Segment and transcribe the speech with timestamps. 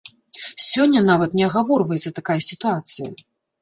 [0.69, 3.09] Сёння нават не агаворваецца такая сітуацыя.